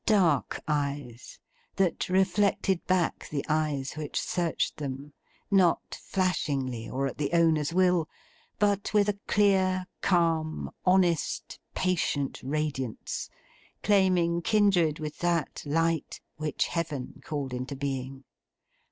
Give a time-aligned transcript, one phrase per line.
[0.07, 1.37] Dark eyes,
[1.75, 5.13] that reflected back the eyes which searched them;
[5.51, 8.09] not flashingly, or at the owner's will,
[8.57, 13.29] but with a clear, calm, honest, patient radiance,
[13.83, 18.23] claiming kindred with that light which Heaven called into being.